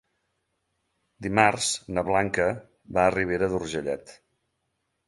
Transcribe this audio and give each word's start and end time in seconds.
Dimarts 1.25 1.69
na 1.99 2.05
Blanca 2.09 2.49
va 2.99 3.07
a 3.07 3.13
Ribera 3.19 3.53
d'Urgellet. 3.55 4.21